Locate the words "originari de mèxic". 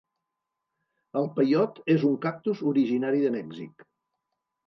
2.73-3.85